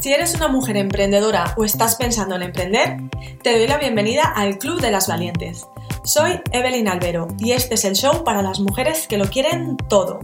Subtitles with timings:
[0.00, 2.98] Si eres una mujer emprendedora o estás pensando en emprender,
[3.42, 5.66] te doy la bienvenida al Club de las Valientes.
[6.04, 10.20] Soy Evelyn Albero y este es el show para las mujeres que lo quieren todo.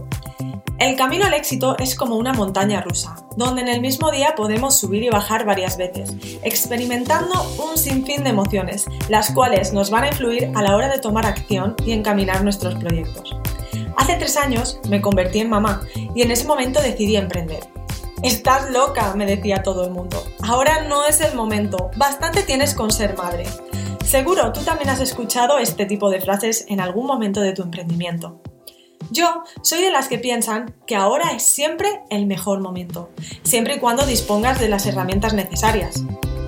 [0.79, 4.79] El camino al éxito es como una montaña rusa, donde en el mismo día podemos
[4.79, 7.33] subir y bajar varias veces, experimentando
[7.69, 11.25] un sinfín de emociones, las cuales nos van a influir a la hora de tomar
[11.25, 13.35] acción y encaminar nuestros proyectos.
[13.97, 15.81] Hace tres años me convertí en mamá
[16.15, 17.74] y en ese momento decidí emprender.
[18.25, 20.17] Estás loca, me decía todo el mundo.
[20.41, 23.45] Ahora no es el momento, bastante tienes con ser madre.
[24.03, 28.41] Seguro tú también has escuchado este tipo de frases en algún momento de tu emprendimiento.
[29.11, 33.11] Yo soy de las que piensan que ahora es siempre el mejor momento,
[33.43, 36.03] siempre y cuando dispongas de las herramientas necesarias.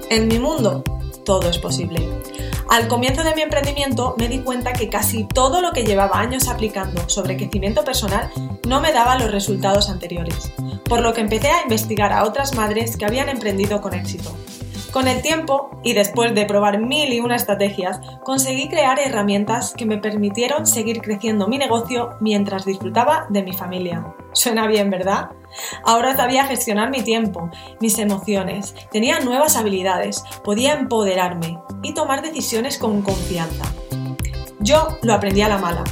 [0.09, 0.83] En mi mundo,
[1.25, 2.09] todo es posible.
[2.69, 6.49] Al comienzo de mi emprendimiento me di cuenta que casi todo lo que llevaba años
[6.49, 8.29] aplicando sobre crecimiento personal
[8.67, 10.51] no me daba los resultados anteriores,
[10.83, 14.35] por lo que empecé a investigar a otras madres que habían emprendido con éxito.
[14.91, 19.85] Con el tiempo, y después de probar mil y una estrategias, conseguí crear herramientas que
[19.85, 24.13] me permitieron seguir creciendo mi negocio mientras disfrutaba de mi familia.
[24.33, 25.29] Suena bien, ¿verdad?
[25.83, 32.77] Ahora sabía gestionar mi tiempo, mis emociones, tenía nuevas habilidades, podía empoderarme y tomar decisiones
[32.77, 33.65] con confianza.
[34.59, 35.83] Yo lo aprendí a la mala,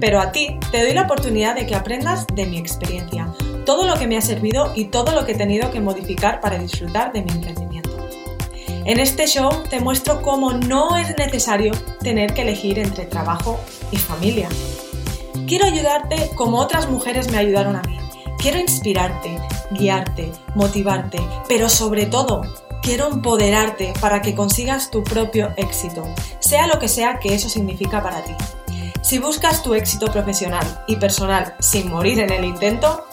[0.00, 3.28] pero a ti te doy la oportunidad de que aprendas de mi experiencia,
[3.66, 6.58] todo lo que me ha servido y todo lo que he tenido que modificar para
[6.58, 7.90] disfrutar de mi emprendimiento.
[8.84, 13.60] En este show te muestro cómo no es necesario tener que elegir entre trabajo
[13.92, 14.48] y familia.
[15.46, 18.01] Quiero ayudarte como otras mujeres me ayudaron a mí.
[18.42, 19.38] Quiero inspirarte,
[19.70, 22.42] guiarte, motivarte, pero sobre todo
[22.82, 26.02] quiero empoderarte para que consigas tu propio éxito,
[26.40, 28.34] sea lo que sea que eso significa para ti.
[29.00, 33.06] Si buscas tu éxito profesional y personal sin morir en el intento,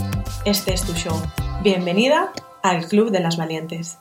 [0.45, 1.21] este es tu show.
[1.61, 2.33] Bienvenida
[2.63, 3.99] al Club de las Valientes.